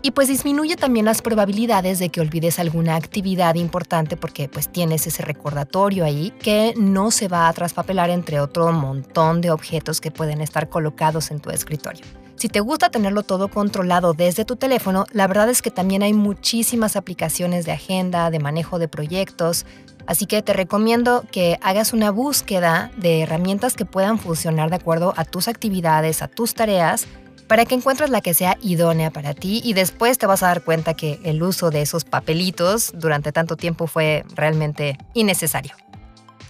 Y 0.00 0.12
pues 0.12 0.28
disminuye 0.28 0.76
también 0.76 1.04
las 1.04 1.20
probabilidades 1.20 1.98
de 1.98 2.08
que 2.08 2.20
olvides 2.20 2.60
alguna 2.60 2.94
actividad 2.94 3.56
importante 3.56 4.16
porque 4.16 4.48
pues 4.48 4.70
tienes 4.70 5.08
ese 5.08 5.24
recordatorio 5.24 6.04
ahí 6.04 6.32
que 6.40 6.72
no 6.76 7.10
se 7.10 7.26
va 7.26 7.48
a 7.48 7.52
traspapelar 7.52 8.10
entre 8.10 8.40
otro 8.40 8.70
montón 8.70 9.40
de 9.40 9.50
objetos 9.50 10.00
que 10.00 10.12
pueden 10.12 10.40
estar 10.40 10.68
colocados 10.68 11.32
en 11.32 11.40
tu 11.40 11.50
escritorio. 11.50 12.06
Si 12.40 12.48
te 12.48 12.60
gusta 12.60 12.88
tenerlo 12.88 13.22
todo 13.22 13.48
controlado 13.48 14.14
desde 14.14 14.46
tu 14.46 14.56
teléfono, 14.56 15.04
la 15.12 15.26
verdad 15.26 15.50
es 15.50 15.60
que 15.60 15.70
también 15.70 16.02
hay 16.02 16.14
muchísimas 16.14 16.96
aplicaciones 16.96 17.66
de 17.66 17.72
agenda, 17.72 18.30
de 18.30 18.38
manejo 18.38 18.78
de 18.78 18.88
proyectos, 18.88 19.66
así 20.06 20.24
que 20.24 20.40
te 20.40 20.54
recomiendo 20.54 21.22
que 21.30 21.58
hagas 21.60 21.92
una 21.92 22.10
búsqueda 22.10 22.92
de 22.96 23.20
herramientas 23.20 23.74
que 23.74 23.84
puedan 23.84 24.18
funcionar 24.18 24.70
de 24.70 24.76
acuerdo 24.76 25.12
a 25.18 25.26
tus 25.26 25.48
actividades, 25.48 26.22
a 26.22 26.28
tus 26.28 26.54
tareas, 26.54 27.06
para 27.46 27.66
que 27.66 27.74
encuentres 27.74 28.08
la 28.08 28.22
que 28.22 28.32
sea 28.32 28.56
idónea 28.62 29.10
para 29.10 29.34
ti 29.34 29.60
y 29.62 29.74
después 29.74 30.16
te 30.16 30.24
vas 30.24 30.42
a 30.42 30.46
dar 30.46 30.64
cuenta 30.64 30.94
que 30.94 31.20
el 31.24 31.42
uso 31.42 31.70
de 31.70 31.82
esos 31.82 32.06
papelitos 32.06 32.92
durante 32.94 33.32
tanto 33.32 33.56
tiempo 33.56 33.86
fue 33.86 34.24
realmente 34.34 34.96
innecesario. 35.12 35.74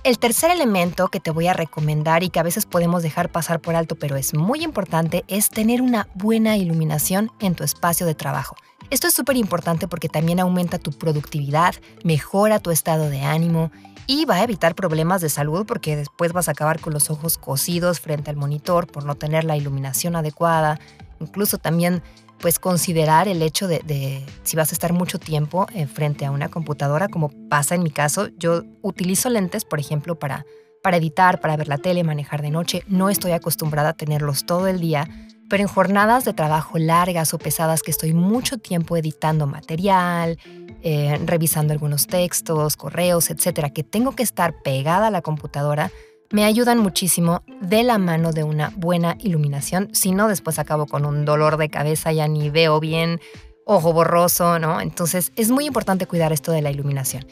El 0.02 0.18
tercer 0.18 0.50
elemento 0.50 1.08
que 1.08 1.20
te 1.20 1.30
voy 1.30 1.46
a 1.46 1.52
recomendar 1.52 2.22
y 2.22 2.30
que 2.30 2.40
a 2.40 2.42
veces 2.42 2.64
podemos 2.64 3.02
dejar 3.02 3.28
pasar 3.28 3.60
por 3.60 3.74
alto, 3.74 3.96
pero 3.96 4.16
es 4.16 4.32
muy 4.32 4.64
importante, 4.64 5.26
es 5.28 5.50
tener 5.50 5.82
una 5.82 6.08
buena 6.14 6.56
iluminación 6.56 7.30
en 7.38 7.54
tu 7.54 7.64
espacio 7.64 8.06
de 8.06 8.14
trabajo. 8.14 8.56
Esto 8.88 9.08
es 9.08 9.12
súper 9.12 9.36
importante 9.36 9.88
porque 9.88 10.08
también 10.08 10.40
aumenta 10.40 10.78
tu 10.78 10.92
productividad, 10.92 11.74
mejora 12.02 12.60
tu 12.60 12.70
estado 12.70 13.10
de 13.10 13.20
ánimo 13.20 13.70
y 14.06 14.24
va 14.24 14.36
a 14.36 14.42
evitar 14.42 14.74
problemas 14.74 15.20
de 15.20 15.28
salud 15.28 15.66
porque 15.66 15.96
después 15.96 16.32
vas 16.32 16.48
a 16.48 16.52
acabar 16.52 16.80
con 16.80 16.94
los 16.94 17.10
ojos 17.10 17.36
cosidos 17.36 18.00
frente 18.00 18.30
al 18.30 18.36
monitor 18.36 18.86
por 18.86 19.04
no 19.04 19.16
tener 19.16 19.44
la 19.44 19.58
iluminación 19.58 20.16
adecuada. 20.16 20.80
Incluso 21.20 21.58
también 21.58 22.02
pues 22.40 22.58
considerar 22.58 23.28
el 23.28 23.42
hecho 23.42 23.68
de, 23.68 24.24
si 24.42 24.56
vas 24.56 24.72
a 24.72 24.74
estar 24.74 24.92
mucho 24.92 25.18
tiempo 25.18 25.66
eh, 25.74 25.86
frente 25.86 26.24
a 26.24 26.30
una 26.30 26.48
computadora, 26.48 27.08
como 27.08 27.30
pasa 27.48 27.74
en 27.74 27.82
mi 27.82 27.90
caso. 27.90 28.28
Yo 28.38 28.62
utilizo 28.82 29.28
lentes, 29.28 29.64
por 29.64 29.78
ejemplo, 29.78 30.18
para, 30.18 30.46
para 30.82 30.96
editar, 30.96 31.40
para 31.40 31.56
ver 31.56 31.68
la 31.68 31.78
tele, 31.78 32.04
manejar 32.04 32.42
de 32.42 32.50
noche. 32.50 32.82
No 32.88 33.10
estoy 33.10 33.32
acostumbrada 33.32 33.90
a 33.90 33.94
tenerlos 33.94 34.46
todo 34.46 34.66
el 34.66 34.80
día 34.80 35.08
pero 35.50 35.64
en 35.64 35.68
jornadas 35.68 36.24
de 36.24 36.32
trabajo 36.32 36.78
largas 36.78 37.34
o 37.34 37.38
pesadas 37.38 37.82
que 37.82 37.90
estoy 37.90 38.14
mucho 38.14 38.58
tiempo 38.58 38.96
editando 38.96 39.48
material, 39.48 40.38
eh, 40.82 41.18
revisando 41.26 41.72
algunos 41.72 42.06
textos, 42.06 42.76
correos, 42.76 43.30
etcétera, 43.30 43.70
que 43.70 43.82
tengo 43.82 44.12
que 44.12 44.22
estar 44.22 44.62
pegada 44.62 45.08
a 45.08 45.10
la 45.10 45.22
computadora, 45.22 45.90
me 46.32 46.44
ayudan 46.44 46.78
muchísimo 46.78 47.42
de 47.60 47.82
la 47.82 47.98
mano 47.98 48.32
de 48.32 48.44
una 48.44 48.72
buena 48.76 49.16
iluminación. 49.18 49.88
Si 49.92 50.12
no, 50.12 50.28
después 50.28 50.58
acabo 50.58 50.86
con 50.86 51.04
un 51.04 51.24
dolor 51.24 51.56
de 51.56 51.68
cabeza, 51.68 52.12
ya 52.12 52.28
ni 52.28 52.50
veo 52.50 52.78
bien, 52.78 53.20
ojo 53.64 53.92
borroso, 53.92 54.58
¿no? 54.58 54.80
Entonces 54.80 55.32
es 55.36 55.50
muy 55.50 55.66
importante 55.66 56.06
cuidar 56.06 56.32
esto 56.32 56.52
de 56.52 56.62
la 56.62 56.70
iluminación. 56.70 57.26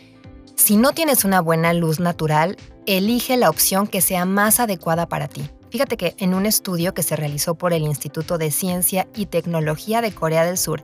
Si 0.57 0.77
no 0.77 0.93
tienes 0.93 1.25
una 1.25 1.41
buena 1.41 1.73
luz 1.73 2.01
natural, 2.01 2.57
elige 2.87 3.37
la 3.37 3.51
opción 3.51 3.87
que 3.87 4.01
sea 4.01 4.25
más 4.25 4.59
adecuada 4.59 5.09
para 5.09 5.29
ti. 5.29 5.49
Fíjate 5.71 5.97
que 5.97 6.15
en 6.19 6.35
un 6.35 6.47
estudio 6.47 6.95
que 6.95 7.03
se 7.03 7.15
realizó 7.15 7.55
por 7.55 7.73
el 7.73 7.83
Instituto 7.83 8.39
de 8.39 8.51
Ciencia 8.51 9.07
y 9.15 9.27
Tecnología 9.27 10.01
de 10.01 10.13
Corea 10.13 10.45
del 10.45 10.59
Sur, 10.59 10.83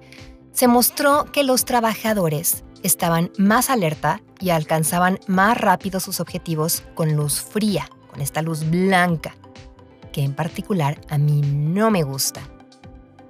se 0.53 0.69
mostró 0.69 1.25
que 1.33 1.43
los 1.43 1.65
trabajadores 1.65 2.65
estaban 2.85 3.33
más 3.39 3.71
alerta 3.71 4.23
y 4.39 4.51
alcanzaban 4.51 5.19
más 5.27 5.59
rápido 5.59 5.99
sus 5.99 6.21
objetivos 6.21 6.85
con 6.95 7.17
luz 7.17 7.41
fría, 7.41 7.89
con 8.15 8.23
esta 8.23 8.43
luz 8.43 8.71
blanca, 8.71 9.35
que 10.13 10.23
en 10.23 10.35
particular 10.35 11.01
a 11.11 11.19
mí 11.19 11.43
no 11.43 11.91
me 11.91 12.05
gusta. 12.05 12.43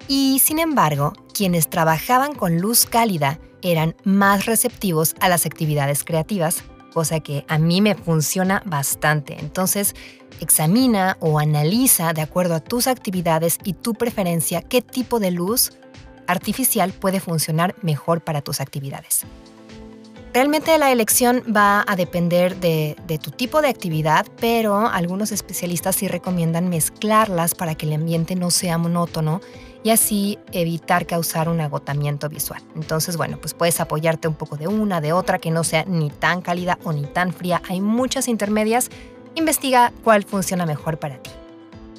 Y 0.09 0.39
sin 0.41 0.59
embargo, 0.59 1.15
quienes 1.33 1.71
trabajaban 1.71 2.35
con 2.35 2.61
luz 2.61 2.85
cálida 2.85 3.41
eran 3.63 3.97
más 4.05 4.45
receptivos 4.45 5.15
a 5.21 5.31
las 5.31 5.47
actividades 5.47 6.05
creativas, 6.05 6.63
cosa 6.93 7.21
que 7.21 7.47
a 7.49 7.57
mí 7.57 7.81
me 7.81 7.95
funciona 7.95 8.63
bastante. 8.67 9.39
Entonces, 9.41 9.95
Examina 10.41 11.17
o 11.21 11.39
analiza, 11.39 12.13
de 12.13 12.21
acuerdo 12.21 12.55
a 12.55 12.61
tus 12.61 12.87
actividades 12.87 13.59
y 13.65 13.73
tu 13.73 13.95
preferencia, 13.95 14.63
qué 14.63 14.83
tipo 14.83 15.21
de 15.21 15.31
luz 15.31 15.73
artificial 16.27 16.93
puede 16.93 17.21
funcionar 17.21 17.75
mejor 17.83 18.23
para 18.23 18.43
tus 18.43 18.61
actividades. 18.61 19.25
Realmente 20.35 20.77
la 20.79 20.91
elección 20.91 21.43
va 21.57 21.85
a 21.87 21.97
depender 21.97 22.57
de, 22.57 22.97
tu 23.23 23.31
tipo 23.31 23.63
de 23.63 23.69
actividad, 23.69 24.27
pero 24.41 24.89
algunos 24.89 25.33
especialistas 25.33 25.97
sí 25.97 26.09
recomiendan 26.09 26.69
mezclarlas 26.69 27.55
para 27.55 27.77
que 27.77 27.87
el 27.87 27.93
ambiente 27.93 28.35
no 28.35 28.51
sea 28.51 28.77
monótono 28.77 29.41
y 29.85 29.91
así 29.91 30.39
evitar 30.51 31.07
causar 31.07 31.49
un 31.49 31.61
agotamiento 31.61 32.29
visual. 32.29 32.61
Entonces, 32.75 33.17
bueno, 33.17 33.39
pues 33.41 33.55
puedes 33.55 33.79
apoyarte 33.81 34.27
un 34.27 34.35
poco 34.35 34.57
de 34.57 34.67
una, 34.67 35.01
de 35.01 35.13
otra, 35.13 35.39
que 35.39 35.53
no 35.53 35.63
sea 35.63 35.85
ni 35.87 36.11
tan 36.11 36.43
cálida 36.43 36.79
o 36.83 36.93
ni 36.93 37.05
tan 37.05 37.33
fría. 37.33 37.63
Hay 37.69 37.81
muchas 37.81 38.27
intermedias 38.27 38.91
Investiga 39.37 39.93
cuál 40.05 40.23
funciona 40.23 40.65
mejor 40.65 40.99
para 40.99 41.17
ti. 41.17 41.31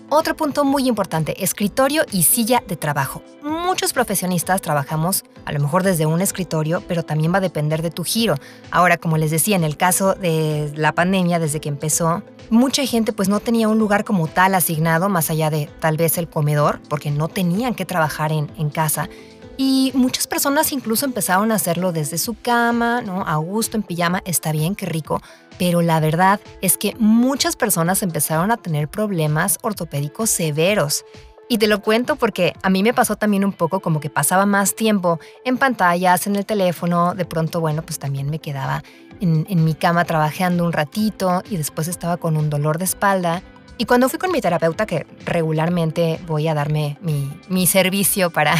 Otro 0.09 0.35
punto 0.35 0.63
muy 0.63 0.87
importante, 0.87 1.43
escritorio 1.43 2.03
y 2.11 2.23
silla 2.23 2.63
de 2.67 2.75
trabajo. 2.75 3.23
Muchos 3.41 3.91
profesionistas 3.91 4.61
trabajamos 4.61 5.23
a 5.45 5.51
lo 5.51 5.59
mejor 5.59 5.81
desde 5.81 6.05
un 6.05 6.21
escritorio, 6.21 6.83
pero 6.87 7.01
también 7.01 7.33
va 7.33 7.39
a 7.39 7.41
depender 7.41 7.81
de 7.81 7.89
tu 7.89 8.03
giro. 8.03 8.35
Ahora, 8.69 8.97
como 8.97 9.17
les 9.17 9.31
decía, 9.31 9.55
en 9.55 9.63
el 9.63 9.77
caso 9.77 10.13
de 10.13 10.71
la 10.75 10.91
pandemia, 10.93 11.39
desde 11.39 11.59
que 11.59 11.69
empezó, 11.69 12.21
mucha 12.51 12.85
gente 12.85 13.13
pues 13.13 13.29
no 13.29 13.39
tenía 13.39 13.67
un 13.67 13.79
lugar 13.79 14.03
como 14.03 14.27
tal 14.27 14.53
asignado, 14.53 15.09
más 15.09 15.31
allá 15.31 15.49
de 15.49 15.69
tal 15.79 15.97
vez 15.97 16.19
el 16.19 16.29
comedor, 16.29 16.79
porque 16.87 17.09
no 17.09 17.27
tenían 17.27 17.73
que 17.73 17.85
trabajar 17.85 18.31
en, 18.31 18.69
casa. 18.69 19.09
Y 19.57 19.91
muchas 19.95 20.27
personas 20.27 20.71
incluso 20.71 21.05
empezaron 21.05 21.51
a 21.51 21.55
hacerlo 21.55 21.93
desde 21.93 22.19
su 22.19 22.35
cama, 22.39 23.01
¿no? 23.01 23.25
A 23.25 23.37
gusto, 23.37 23.75
en 23.75 23.83
pijama, 23.83 24.21
está 24.25 24.51
bien, 24.51 24.75
qué 24.75 24.85
rico. 24.85 25.21
Pero 25.57 25.81
la 25.81 25.99
verdad 25.99 26.39
es 26.61 26.77
que 26.77 26.95
muchas 26.99 27.55
personas 27.55 28.03
empezaron 28.03 28.51
a 28.51 28.57
tener 28.57 28.87
problemas 28.87 29.57
ortopédicos 29.61 30.29
severos. 30.29 31.05
Y 31.47 31.59
te 31.59 31.67
lo 31.67 31.81
cuento 31.81 32.15
porque 32.15 32.53
a 32.63 32.69
mí 32.69 32.81
me 32.81 32.93
pasó 32.93 33.15
también 33.15 33.45
un 33.45 33.53
poco 33.53 33.79
como 33.79 33.99
que 33.99 34.09
pasaba 34.09 34.47
más 34.47 34.73
tiempo 34.73 35.19
en 35.43 35.57
pantallas, 35.57 36.25
en 36.25 36.35
el 36.35 36.45
teléfono, 36.45 37.13
de 37.13 37.25
pronto, 37.25 37.61
bueno, 37.61 37.83
pues 37.83 37.99
también 37.99 38.31
me 38.31 38.39
quedaba 38.39 38.83
en, 39.21 39.63
mi 39.63 39.75
cama 39.75 40.05
trabajando 40.05 40.65
un 40.65 40.73
ratito 40.73 41.43
y 41.49 41.57
después 41.57 41.87
estaba 41.87 42.17
con 42.17 42.35
un 42.35 42.49
dolor 42.49 42.79
de 42.79 42.85
espalda 42.85 43.43
y 43.77 43.85
cuando 43.85 44.07
fui 44.07 44.19
con 44.19 44.31
mi 44.31 44.39
terapeuta, 44.39 44.85
que 44.85 45.05
regularmente 45.25 46.19
voy 46.25 46.47
a 46.47 46.53
darme 46.53 46.97
mi, 47.01 47.67
servicio 47.67 48.29
para 48.29 48.55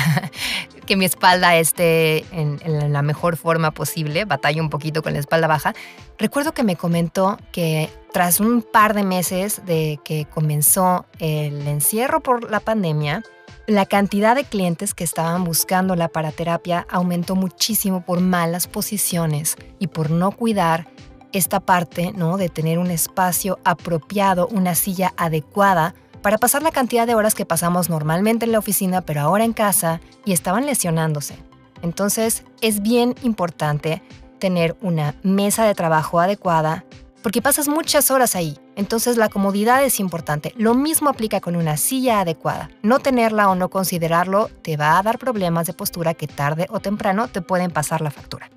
que 0.86 0.96
mi 0.96 1.06
espalda 1.06 1.56
esté 1.56 2.26
en, 2.32 2.60
la 2.94 3.02
mejor 3.02 3.38
forma 3.38 3.72
posible, 3.72 4.26
batalla 4.26 4.62
un 4.62 4.70
poquito 4.70 5.02
con 5.02 5.14
la 5.14 5.20
espalda 5.20 5.48
baja, 5.48 5.74
recuerdo 6.18 6.54
que 6.54 6.64
me 6.64 6.76
comentó 6.76 7.38
que 7.52 7.90
tras 8.14 8.40
un 8.40 8.62
par 8.62 8.94
de 8.94 9.04
meses 9.04 9.62
de 9.66 10.00
que 10.04 10.26
comenzó 10.26 11.06
el 11.20 11.68
encierro 11.68 12.22
por 12.22 12.50
la 12.50 12.60
pandemia, 12.60 13.24
la 13.68 13.86
cantidad 13.86 14.36
de 14.36 14.44
clientes 14.44 14.94
que 14.94 15.04
estaban 15.04 15.44
buscando 15.44 15.96
la 15.96 16.08
paraterapia 16.08 16.86
aumentó 16.90 17.36
muchísimo 17.36 18.06
por 18.06 18.22
malas 18.22 18.68
posiciones 18.68 19.58
y 19.80 19.88
por 19.88 20.12
no 20.12 20.32
cuidar 20.32 20.88
esta 21.32 21.60
parte, 21.60 22.14
¿no? 22.16 22.38
De 22.38 22.48
tener 22.48 22.80
un 22.80 22.92
espacio 22.92 23.60
apropiado, 23.66 24.48
una 24.48 24.76
silla 24.76 25.14
adecuada 25.18 25.96
para 26.26 26.40
pasar 26.40 26.64
la 26.64 26.72
cantidad 26.72 27.06
de 27.06 27.14
horas 27.14 27.36
que 27.36 27.46
pasamos 27.46 27.88
normalmente 27.88 28.46
en 28.46 28.52
la 28.52 28.58
oficina, 28.58 29.02
pero 29.02 29.22
ahora 29.22 29.44
en 29.44 29.54
casa, 29.54 30.02
y 30.26 30.34
estaban 30.34 30.66
lesionándose. 30.66 31.38
Entonces, 31.84 32.44
es 32.62 32.82
bien 32.82 33.14
importante 33.22 34.02
tener 34.40 34.76
una 34.82 35.14
mesa 35.22 35.68
de 35.68 35.76
trabajo 35.76 36.20
adecuada, 36.20 36.84
porque 37.22 37.44
pasas 37.44 37.68
muchas 37.68 38.10
horas 38.10 38.36
ahí. 38.36 38.58
Entonces, 38.76 39.18
la 39.18 39.30
comodidad 39.30 39.84
es 39.84 40.00
importante. 40.00 40.52
Lo 40.58 40.74
mismo 40.74 41.12
aplica 41.12 41.42
con 41.42 41.56
una 41.56 41.78
silla 41.78 42.22
adecuada. 42.22 42.72
No 42.82 42.98
tenerla 42.98 43.48
o 43.48 43.54
no 43.54 43.70
considerarlo 43.70 44.50
te 44.64 44.78
va 44.78 44.98
a 44.98 45.04
dar 45.04 45.20
problemas 45.20 45.68
de 45.68 45.74
postura 45.74 46.16
que 46.16 46.26
tarde 46.26 46.66
o 46.72 46.80
temprano 46.80 47.28
te 47.28 47.44
pueden 47.44 47.70
pasar 47.70 48.02
la 48.02 48.10
factura. 48.10 48.50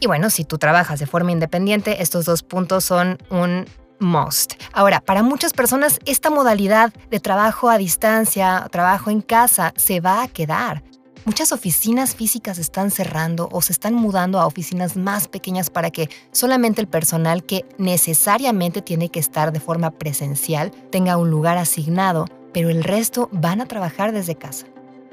Y 0.00 0.08
bueno, 0.08 0.28
si 0.28 0.42
tú 0.42 0.58
trabajas 0.58 0.98
de 0.98 1.06
forma 1.06 1.30
independiente, 1.30 2.02
estos 2.02 2.24
dos 2.24 2.42
puntos 2.42 2.82
son 2.82 3.16
un 3.30 3.64
must. 4.00 4.54
Ahora, 4.72 5.00
para 5.00 5.22
muchas 5.22 5.52
personas 5.52 5.98
esta 6.04 6.30
modalidad 6.30 6.92
de 7.10 7.20
trabajo 7.20 7.68
a 7.70 7.78
distancia, 7.78 8.68
trabajo 8.70 9.10
en 9.10 9.20
casa, 9.20 9.72
se 9.76 10.00
va 10.00 10.22
a 10.22 10.28
quedar. 10.28 10.82
Muchas 11.26 11.50
oficinas 11.50 12.14
físicas 12.14 12.56
están 12.58 12.92
cerrando 12.92 13.48
o 13.50 13.60
se 13.60 13.72
están 13.72 13.94
mudando 13.94 14.38
a 14.38 14.46
oficinas 14.46 14.96
más 14.96 15.26
pequeñas 15.26 15.70
para 15.70 15.90
que 15.90 16.08
solamente 16.30 16.80
el 16.80 16.86
personal 16.86 17.42
que 17.42 17.64
necesariamente 17.78 18.80
tiene 18.80 19.08
que 19.08 19.18
estar 19.18 19.52
de 19.52 19.58
forma 19.58 19.90
presencial 19.90 20.70
tenga 20.92 21.16
un 21.16 21.28
lugar 21.28 21.58
asignado, 21.58 22.26
pero 22.52 22.70
el 22.70 22.84
resto 22.84 23.28
van 23.32 23.60
a 23.60 23.66
trabajar 23.66 24.12
desde 24.12 24.36
casa. 24.36 24.66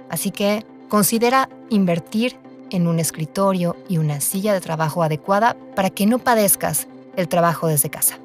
Así 0.08 0.30
que 0.30 0.63
considera 0.88 1.50
invertir 1.72 2.38
en 2.70 2.86
un 2.86 3.00
escritorio 3.00 3.75
y 3.90 3.98
una 3.98 4.22
silla 4.22 4.54
de 4.54 4.62
trabajo 4.62 5.02
adecuada 5.02 5.58
para 5.75 5.90
que 5.90 6.06
no 6.06 6.20
padezcas 6.20 6.88
el 7.16 7.28
trabajo 7.28 7.66
desde 7.68 7.90
casa. 7.90 8.20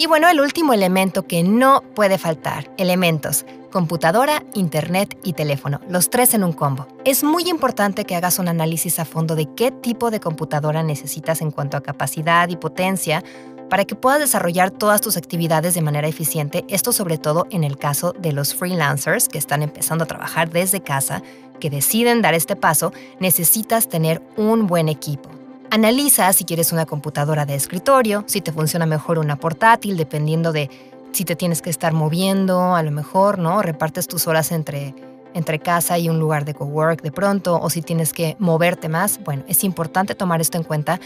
Y 0.00 0.06
bueno, 0.06 0.28
el 0.28 0.40
último 0.40 0.72
elemento 0.72 1.26
que 1.26 1.42
no 1.42 1.82
puede 1.96 2.18
faltar, 2.18 2.70
elementos, 2.76 3.44
computadora, 3.72 4.44
internet 4.54 5.18
y 5.24 5.32
teléfono, 5.32 5.80
los 5.88 6.08
tres 6.08 6.34
en 6.34 6.44
un 6.44 6.52
combo. 6.52 6.86
Es 7.04 7.24
muy 7.24 7.48
importante 7.48 8.04
que 8.04 8.14
hagas 8.14 8.38
un 8.38 8.46
análisis 8.46 9.00
a 9.00 9.04
fondo 9.04 9.34
de 9.34 9.52
qué 9.56 9.72
tipo 9.72 10.12
de 10.12 10.20
computadora 10.20 10.84
necesitas 10.84 11.42
en 11.42 11.50
cuanto 11.50 11.76
a 11.76 11.82
capacidad 11.82 12.48
y 12.48 12.54
potencia 12.54 13.24
para 13.68 13.84
que 13.84 13.96
puedas 13.96 14.20
desarrollar 14.20 14.70
todas 14.70 15.00
tus 15.00 15.16
actividades 15.16 15.74
de 15.74 15.82
manera 15.82 16.06
eficiente, 16.06 16.64
esto 16.68 16.92
sobre 16.92 17.18
todo 17.18 17.48
en 17.50 17.64
el 17.64 17.76
caso 17.76 18.12
de 18.12 18.32
los 18.32 18.54
freelancers 18.54 19.28
que 19.28 19.38
están 19.38 19.64
empezando 19.64 20.04
a 20.04 20.06
trabajar 20.06 20.48
desde 20.48 20.80
casa, 20.80 21.24
que 21.58 21.70
deciden 21.70 22.22
dar 22.22 22.34
este 22.34 22.54
paso, 22.54 22.92
necesitas 23.18 23.88
tener 23.88 24.22
un 24.36 24.68
buen 24.68 24.88
equipo. 24.88 25.37
Analiza 25.70 26.32
si 26.32 26.44
quieres 26.44 26.72
una 26.72 26.86
computadora 26.86 27.46
de 27.46 27.54
escritorio, 27.54 28.24
si 28.26 28.40
te 28.40 28.52
funciona 28.52 28.86
mejor 28.86 29.18
una 29.18 29.36
portátil, 29.36 29.96
dependiendo 29.96 30.52
de 30.52 30.70
si 31.12 31.24
te 31.24 31.36
tienes 31.36 31.62
que 31.62 31.70
estar 31.70 31.92
moviendo, 31.92 32.74
a 32.74 32.82
lo 32.82 32.90
mejor, 32.90 33.38
¿no? 33.38 33.62
Repartes 33.62 34.08
tus 34.08 34.26
horas 34.26 34.52
entre, 34.52 34.94
entre 35.34 35.58
casa 35.58 35.98
y 35.98 36.08
un 36.08 36.18
lugar 36.18 36.44
de 36.44 36.54
cowork 36.54 37.02
de 37.02 37.12
pronto, 37.12 37.58
o 37.60 37.70
si 37.70 37.82
tienes 37.82 38.12
que 38.12 38.36
moverte 38.38 38.88
más. 38.88 39.20
Bueno, 39.24 39.44
es 39.48 39.64
importante 39.64 40.14
tomar 40.14 40.40
esto 40.40 40.58
en 40.58 40.64
cuenta 40.64 41.00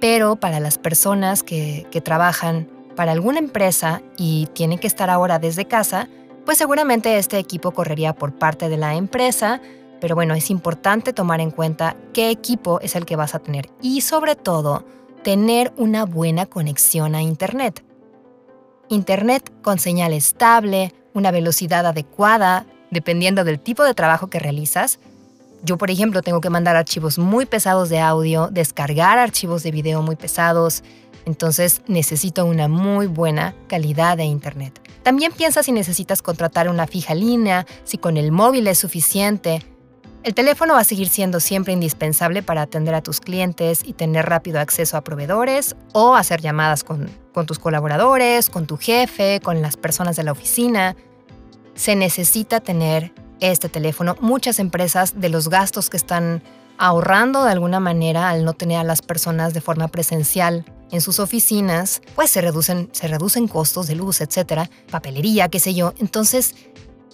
pero 0.00 0.36
para 0.36 0.60
las 0.60 0.78
personas 0.78 1.42
que, 1.42 1.86
trabajan 2.04 2.68
para 2.94 3.12
alguna 3.12 3.38
empresa 3.38 4.02
y 4.16 4.48
tienen 4.54 4.78
que 4.78 4.86
estar 4.86 5.10
ahora 5.10 5.38
desde 5.38 5.66
casa, 5.66 6.08
pues 6.44 6.58
seguramente 6.58 7.18
este 7.18 7.38
equipo 7.38 7.72
correría 7.72 8.14
por 8.14 8.32
parte 8.32 8.68
de 8.68 8.76
la 8.76 8.94
empresa, 8.94 9.60
Pero 10.00 10.14
bueno, 10.14 10.34
es 10.34 10.50
importante 10.50 11.12
tomar 11.12 11.40
en 11.40 11.50
cuenta 11.50 11.96
qué 12.12 12.30
equipo 12.30 12.80
es 12.80 12.96
el 12.96 13.04
que 13.04 13.16
vas 13.16 13.34
a 13.34 13.38
tener 13.38 13.70
y 13.80 14.00
sobre 14.00 14.36
todo 14.36 14.84
tener 15.22 15.72
una 15.76 16.04
buena 16.04 16.46
conexión 16.46 17.14
a 17.14 17.22
Internet. 17.22 17.84
Internet 18.88 19.52
con 19.62 19.78
señal 19.78 20.12
estable, 20.12 20.94
una 21.12 21.30
velocidad 21.30 21.84
adecuada, 21.86 22.66
dependiendo 22.90 23.44
del 23.44 23.60
tipo 23.60 23.84
de 23.84 23.94
trabajo 23.94 24.28
que 24.28 24.38
realizas. 24.38 24.98
Yo, 25.62 25.76
por 25.76 25.90
ejemplo, 25.90 26.22
tengo 26.22 26.40
que 26.40 26.50
mandar 26.50 26.76
archivos 26.76 27.18
muy 27.18 27.44
pesados 27.44 27.88
de 27.88 28.00
audio, 28.00 28.48
descargar 28.50 29.18
archivos 29.18 29.62
de 29.62 29.72
video 29.72 30.02
muy 30.02 30.16
pesados, 30.16 30.84
entonces 31.26 31.82
necesito 31.88 32.46
una 32.46 32.68
muy 32.68 33.06
buena 33.06 33.54
calidad 33.66 34.16
de 34.16 34.24
Internet. 34.24 34.80
También 35.02 35.32
piensa 35.32 35.62
si 35.62 35.72
necesitas 35.72 36.22
contratar 36.22 36.68
una 36.68 36.86
fija 36.86 37.14
línea, 37.14 37.66
si 37.84 37.98
con 37.98 38.16
el 38.16 38.32
móvil 38.32 38.66
es 38.68 38.78
suficiente. 38.78 39.62
El 40.24 40.34
teléfono 40.34 40.74
va 40.74 40.80
a 40.80 40.84
seguir 40.84 41.08
siendo 41.08 41.38
siempre 41.40 41.72
indispensable 41.72 42.42
para 42.42 42.62
atender 42.62 42.94
a 42.94 43.02
tus 43.02 43.20
clientes 43.20 43.82
y 43.84 43.92
tener 43.92 44.26
rápido 44.26 44.58
acceso 44.60 44.96
a 44.96 45.04
proveedores 45.04 45.76
o 45.92 46.16
hacer 46.16 46.40
llamadas 46.40 46.82
con, 46.84 47.08
tus 47.46 47.58
colaboradores, 47.60 48.50
con 48.50 48.66
tu 48.66 48.76
jefe, 48.76 49.40
con 49.40 49.62
las 49.62 49.76
personas 49.76 50.16
de 50.16 50.24
la 50.24 50.32
oficina 50.32 50.96
se 51.78 51.94
necesita 51.94 52.58
tener 52.58 53.12
este 53.38 53.68
teléfono. 53.68 54.16
Muchas 54.20 54.58
empresas 54.58 55.20
de 55.20 55.28
los 55.28 55.48
gastos 55.48 55.88
que 55.88 55.96
están 55.96 56.42
ahorrando 56.76 57.44
de 57.44 57.52
alguna 57.52 57.78
manera 57.78 58.28
al 58.28 58.44
no 58.44 58.52
tener 58.52 58.78
a 58.78 58.84
las 58.84 59.00
personas 59.00 59.54
de 59.54 59.60
forma 59.60 59.86
presencial 59.86 60.64
en 60.90 61.00
sus 61.00 61.20
oficinas, 61.20 62.02
pues 62.16 62.30
se 62.30 62.40
reducen, 62.40 62.88
se 62.92 63.06
reducen 63.06 63.46
costos 63.46 63.86
de 63.86 63.94
luz, 63.94 64.20
etcétera, 64.20 64.68
papelería, 64.90 65.48
qué 65.48 65.60
sé 65.60 65.74
yo. 65.74 65.94
Entonces, 65.98 66.54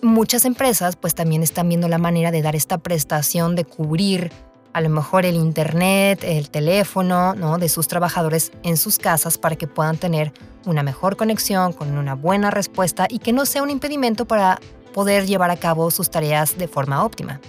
muchas 0.04 0.44
empresas 0.44 0.96
pues 0.96 1.14
también 1.14 1.42
están 1.42 1.68
viendo 1.68 1.88
la 1.88 1.98
manera 1.98 2.30
de 2.30 2.42
dar 2.42 2.54
esta 2.54 2.78
prestación 2.78 3.56
de 3.56 3.64
cubrir 3.64 4.30
a 4.72 4.80
lo 4.80 4.88
mejor 4.88 5.24
el 5.24 5.36
internet, 5.36 6.22
el 6.24 6.50
teléfono, 6.50 7.34
¿no? 7.34 7.58
de 7.58 7.68
sus 7.68 7.88
trabajadores 7.88 8.52
en 8.64 8.76
sus 8.76 8.98
casas 8.98 9.38
para 9.38 9.56
que 9.56 9.66
puedan 9.66 9.96
tener 9.96 10.32
una 10.66 10.82
mejor 10.82 11.16
conexión, 11.16 11.72
con 11.72 11.96
una 11.96 12.14
buena 12.14 12.50
respuesta 12.50 13.06
y 13.08 13.20
que 13.20 13.32
no 13.32 13.46
sea 13.46 13.62
un 13.62 13.70
impedimento 13.70 14.26
para 14.26 14.60
poder 14.92 15.26
llevar 15.26 15.50
a 15.50 15.56
cabo 15.56 15.90
sus 15.90 16.10
tareas 16.10 16.58
de 16.58 16.68
forma 16.68 17.04
óptima. 17.04 17.40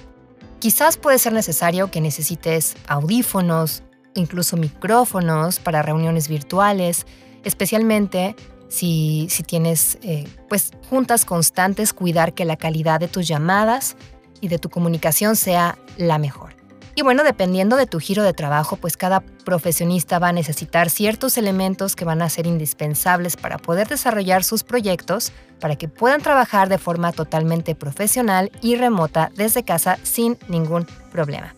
Quizás 0.60 0.98
puede 0.98 1.20
ser 1.20 1.34
necesario 1.34 1.92
que 1.92 2.02
necesites 2.02 2.76
audífonos, 2.88 3.84
incluso 4.14 4.56
micrófonos 4.56 5.60
para 5.60 5.82
reuniones 5.82 6.28
virtuales, 6.28 7.06
especialmente 7.44 8.36
si, 8.68 9.28
si 9.30 9.44
tienes 9.44 9.98
eh, 10.02 10.28
pues, 10.50 10.72
juntas 10.90 11.26
constantes, 11.26 11.94
cuidar 11.94 12.34
que 12.34 12.46
la 12.46 12.58
calidad 12.58 13.00
de 13.00 13.08
tus 13.08 13.28
llamadas 13.28 13.96
y 14.42 14.48
de 14.48 14.60
tu 14.60 14.70
comunicación 14.70 15.36
sea 15.36 15.78
la 15.98 16.18
mejor. 16.18 16.56
Y 16.98 17.02
bueno, 17.02 17.26
dependiendo 17.26 17.76
de 17.76 17.88
tu 17.88 18.00
giro 18.00 18.24
de 18.24 18.32
trabajo, 18.32 18.78
pues 18.78 18.96
cada 18.96 19.20
profesionista 19.20 20.18
va 20.18 20.30
a 20.30 20.32
necesitar 20.32 20.90
ciertos 20.90 21.38
elementos 21.38 21.94
que 21.94 22.06
van 22.06 22.22
a 22.22 22.30
ser 22.30 22.48
indispensables 22.48 23.36
para 23.36 23.58
poder 23.58 23.90
desarrollar 23.90 24.46
sus 24.46 24.64
proyectos, 24.64 25.34
para 25.60 25.76
que 25.76 25.90
puedan 25.90 26.22
trabajar 26.22 26.70
de 26.70 26.78
forma 26.78 27.12
totalmente 27.12 27.76
profesional 27.76 28.50
y 28.62 28.78
remota 28.78 29.30
desde 29.36 29.64
casa 29.64 30.00
sin 30.04 30.38
ningún 30.48 30.88
problema. 31.12 31.54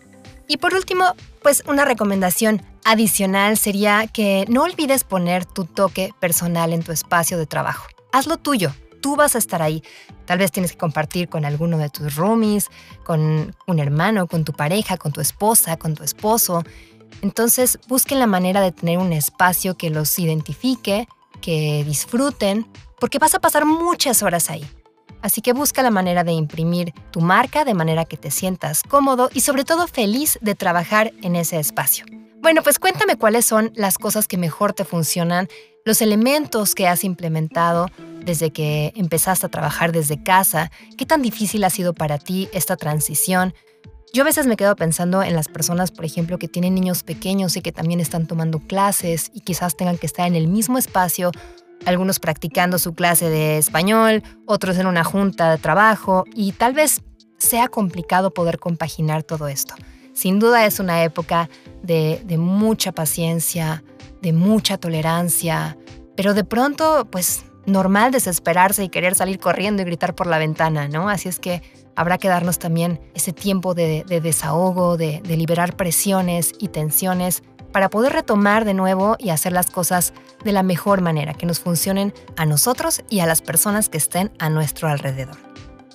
Y 0.48 0.56
por 0.56 0.74
último, 0.74 1.14
pues 1.40 1.62
una 1.68 1.84
recomendación 1.84 2.60
adicional 2.88 3.58
sería 3.58 4.06
que 4.06 4.46
no 4.48 4.62
olvides 4.62 5.04
poner 5.04 5.44
tu 5.44 5.66
toque 5.66 6.14
personal 6.20 6.72
en 6.72 6.82
tu 6.82 6.90
espacio 6.90 7.36
de 7.36 7.44
trabajo. 7.44 7.86
Hazlo 8.12 8.38
tuyo, 8.38 8.72
tú 9.02 9.14
vas 9.14 9.34
a 9.34 9.38
estar 9.38 9.60
ahí. 9.60 9.82
Tal 10.24 10.38
vez 10.38 10.50
tienes 10.52 10.72
que 10.72 10.78
compartir 10.78 11.28
con 11.28 11.44
alguno 11.44 11.76
de 11.76 11.90
tus 11.90 12.16
roomies, 12.16 12.68
con 13.04 13.54
un 13.66 13.78
hermano, 13.78 14.26
con 14.26 14.44
tu 14.44 14.54
pareja, 14.54 14.96
con 14.96 15.12
tu 15.12 15.20
esposa, 15.20 15.76
con 15.76 15.94
tu 15.94 16.02
esposo. 16.02 16.64
Entonces 17.20 17.78
busquen 17.88 18.20
la 18.20 18.26
manera 18.26 18.62
de 18.62 18.72
tener 18.72 18.96
un 18.96 19.12
espacio 19.12 19.76
que 19.76 19.90
los 19.90 20.18
identifique, 20.18 21.06
que 21.42 21.84
disfruten, 21.84 22.66
porque 22.98 23.18
vas 23.18 23.34
a 23.34 23.38
pasar 23.38 23.66
muchas 23.66 24.22
horas 24.22 24.48
ahí. 24.48 24.64
Así 25.20 25.42
que 25.42 25.52
busca 25.52 25.82
la 25.82 25.90
manera 25.90 26.24
de 26.24 26.32
imprimir 26.32 26.94
tu 27.10 27.20
marca 27.20 27.66
de 27.66 27.74
manera 27.74 28.06
que 28.06 28.16
te 28.16 28.30
sientas 28.30 28.82
cómodo 28.82 29.28
y 29.34 29.40
sobre 29.40 29.64
todo 29.64 29.88
feliz 29.88 30.38
de 30.40 30.54
trabajar 30.54 31.12
en 31.22 31.36
ese 31.36 31.58
espacio. 31.58 32.06
Bueno, 32.40 32.62
pues 32.62 32.78
cuéntame 32.78 33.16
cuáles 33.16 33.44
son 33.44 33.72
las 33.74 33.98
cosas 33.98 34.28
que 34.28 34.38
mejor 34.38 34.72
te 34.72 34.84
funcionan, 34.84 35.48
los 35.84 36.00
elementos 36.00 36.76
que 36.76 36.86
has 36.86 37.02
implementado 37.02 37.88
desde 38.24 38.52
que 38.52 38.92
empezaste 38.94 39.46
a 39.46 39.48
trabajar 39.48 39.90
desde 39.90 40.22
casa, 40.22 40.70
qué 40.96 41.04
tan 41.04 41.20
difícil 41.20 41.64
ha 41.64 41.70
sido 41.70 41.94
para 41.94 42.16
ti 42.18 42.48
esta 42.52 42.76
transición. 42.76 43.54
Yo 44.12 44.22
a 44.22 44.24
veces 44.24 44.46
me 44.46 44.56
quedo 44.56 44.76
pensando 44.76 45.22
en 45.22 45.34
las 45.34 45.48
personas, 45.48 45.90
por 45.90 46.04
ejemplo, 46.04 46.38
que 46.38 46.46
tienen 46.46 46.74
niños 46.74 47.02
pequeños 47.02 47.56
y 47.56 47.60
que 47.60 47.72
también 47.72 48.00
están 48.00 48.26
tomando 48.26 48.60
clases 48.60 49.30
y 49.34 49.40
quizás 49.40 49.76
tengan 49.76 49.98
que 49.98 50.06
estar 50.06 50.26
en 50.26 50.36
el 50.36 50.46
mismo 50.46 50.78
espacio, 50.78 51.32
algunos 51.86 52.20
practicando 52.20 52.78
su 52.78 52.94
clase 52.94 53.30
de 53.30 53.58
español, 53.58 54.22
otros 54.46 54.78
en 54.78 54.86
una 54.86 55.02
junta 55.02 55.50
de 55.50 55.58
trabajo 55.58 56.24
y 56.34 56.52
tal 56.52 56.72
vez 56.72 57.02
sea 57.38 57.68
complicado 57.68 58.30
poder 58.30 58.58
compaginar 58.58 59.24
todo 59.24 59.48
esto. 59.48 59.74
Sin 60.18 60.40
duda 60.40 60.66
es 60.66 60.80
una 60.80 61.04
época 61.04 61.48
de, 61.80 62.20
de 62.24 62.38
mucha 62.38 62.90
paciencia, 62.90 63.84
de 64.20 64.32
mucha 64.32 64.76
tolerancia, 64.76 65.78
pero 66.16 66.34
de 66.34 66.42
pronto 66.42 67.06
pues 67.08 67.44
normal 67.66 68.10
desesperarse 68.10 68.82
y 68.82 68.88
querer 68.88 69.14
salir 69.14 69.38
corriendo 69.38 69.80
y 69.82 69.84
gritar 69.84 70.16
por 70.16 70.26
la 70.26 70.38
ventana, 70.38 70.88
¿no? 70.88 71.08
Así 71.08 71.28
es 71.28 71.38
que 71.38 71.62
habrá 71.94 72.18
que 72.18 72.26
darnos 72.26 72.58
también 72.58 73.00
ese 73.14 73.32
tiempo 73.32 73.74
de, 73.74 74.02
desahogo, 74.08 74.96
de, 74.96 75.20
de 75.22 75.36
liberar 75.36 75.76
presiones 75.76 76.52
y 76.58 76.66
tensiones 76.66 77.44
para 77.70 77.88
poder 77.88 78.12
retomar 78.12 78.64
de 78.64 78.74
nuevo 78.74 79.14
y 79.20 79.30
hacer 79.30 79.52
las 79.52 79.70
cosas 79.70 80.14
de 80.42 80.50
la 80.50 80.64
mejor 80.64 81.00
manera, 81.00 81.32
que 81.34 81.46
nos 81.46 81.60
funcionen 81.60 82.12
a 82.36 82.44
nosotros 82.44 83.04
y 83.08 83.20
a 83.20 83.26
las 83.26 83.40
personas 83.40 83.88
que 83.88 83.98
estén 83.98 84.32
a 84.40 84.50
nuestro 84.50 84.88
alrededor. 84.88 85.47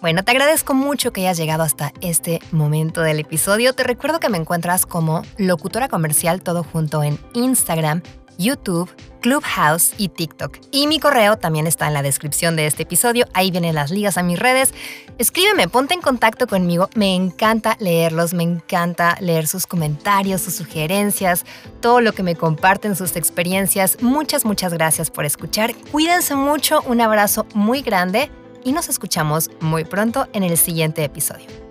Bueno, 0.04 0.26
te 0.26 0.32
agradezco 0.32 0.74
mucho 0.74 1.14
que 1.14 1.22
hayas 1.22 1.38
llegado 1.38 1.64
hasta 1.64 1.94
este 2.02 2.42
momento 2.52 3.00
del 3.00 3.22
episodio. 3.22 3.72
Te 3.72 3.84
recuerdo 3.86 4.20
que 4.20 4.28
me 4.28 4.38
encuentras 4.38 4.86
como 4.86 5.22
locutora 5.38 5.88
comercial 5.88 6.42
todo 6.42 6.66
junto 6.66 7.04
en 7.04 7.18
Instagram 7.34 8.02
YouTube, 8.38 8.94
Clubhouse 9.22 9.94
y 9.98 10.10
TikTok. 10.10 10.58
Y 10.72 10.88
mi 10.88 11.00
correo 11.00 11.38
también 11.38 11.68
está 11.68 11.88
en 11.88 11.94
la 11.94 12.02
descripción 12.02 12.58
de 12.58 12.68
este 12.68 12.84
episodio. 12.84 13.28
Ahí 13.34 13.50
vienen 13.50 13.76
las 13.76 13.92
ligas 13.92 14.18
a 14.18 14.24
mis 14.24 14.38
redes. 14.38 14.74
Escríbeme, 15.20 15.70
ponte 15.70 15.94
en 15.94 16.02
contacto 16.02 16.48
conmigo. 16.48 16.90
Me 16.96 17.16
encanta 17.16 17.78
leerlos, 17.80 18.34
me 18.34 18.44
encanta 18.44 19.16
leer 19.22 19.48
sus 19.48 19.66
comentarios, 19.68 20.42
sus 20.42 20.56
sugerencias, 20.56 21.46
todo 21.80 22.02
lo 22.02 22.12
que 22.12 22.24
me 22.24 22.36
comparten, 22.36 22.98
sus 22.98 23.16
experiencias. 23.16 23.98
Muchas, 24.02 24.44
muchas 24.44 24.74
gracias 24.74 25.10
por 25.10 25.24
escuchar. 25.24 25.74
Cuídense 25.94 26.36
mucho, 26.36 26.82
un 26.88 27.00
abrazo 27.00 27.46
muy 27.54 27.84
grande 27.84 28.30
y 28.64 28.72
nos 28.72 28.90
escuchamos 28.90 29.50
muy 29.60 29.84
pronto 29.86 30.28
en 30.34 30.44
el 30.44 30.58
siguiente 30.58 31.04
episodio. 31.04 31.64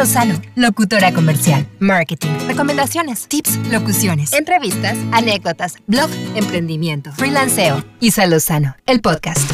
Lozano, 0.00 0.40
locutora 0.54 1.12
comercial, 1.12 1.66
marketing, 1.78 2.30
recomendaciones, 2.46 3.26
tips, 3.26 3.56
locuciones, 3.70 4.32
entrevistas, 4.32 4.96
anécdotas, 5.12 5.76
blog, 5.86 6.08
emprendimiento, 6.34 7.12
freelanceo. 7.12 7.84
Isa 8.00 8.26
Lozano, 8.26 8.76
el 8.86 9.00
podcast. 9.00 9.50